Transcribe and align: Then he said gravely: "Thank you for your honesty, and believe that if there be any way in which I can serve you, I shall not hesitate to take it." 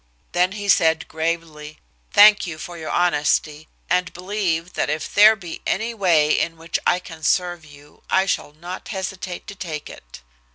Then 0.31 0.53
he 0.53 0.67
said 0.67 1.07
gravely: 1.07 1.77
"Thank 2.11 2.47
you 2.47 2.57
for 2.57 2.75
your 2.75 2.89
honesty, 2.89 3.67
and 3.87 4.11
believe 4.13 4.73
that 4.73 4.89
if 4.89 5.13
there 5.13 5.35
be 5.35 5.61
any 5.63 5.93
way 5.93 6.39
in 6.39 6.57
which 6.57 6.79
I 6.87 6.97
can 6.97 7.21
serve 7.21 7.63
you, 7.63 8.01
I 8.09 8.25
shall 8.25 8.53
not 8.53 8.87
hesitate 8.87 9.45
to 9.45 9.53
take 9.53 9.91
it." 9.91 10.23